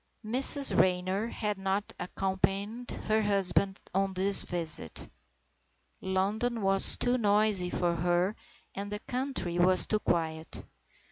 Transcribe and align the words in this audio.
II 0.25 0.31
MRS 0.31 0.79
RAYNOR 0.79 1.27
had 1.27 1.59
not 1.59 1.93
accompanied 1.99 2.89
her 2.89 3.21
husband 3.21 3.79
on 3.93 4.15
this 4.15 4.41
visit. 4.45 5.07
London 6.01 6.63
was 6.63 6.97
too 6.97 7.19
noisy 7.19 7.69
for 7.69 7.93
her 7.97 8.35
and 8.73 8.91
the 8.91 8.97
country 9.01 9.59
was 9.59 9.85
too 9.85 9.99
quiet. 9.99 10.65